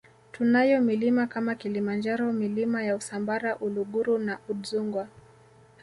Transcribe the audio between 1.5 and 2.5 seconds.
Kilimanjaro